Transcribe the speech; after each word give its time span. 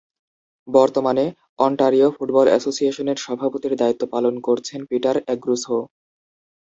বর্তমানে 0.67 1.25
Ontario 1.59 2.07
football 2.15 2.45
অ্যাসোসিয়েশনের 2.49 3.17
সভাপতির 3.25 3.73
দায়িত্ব 3.81 4.03
পালন 4.13 4.35
করছেন 4.47 4.79
পিটার 4.89 5.15
অ্যাগ্রুসো। 5.23 5.77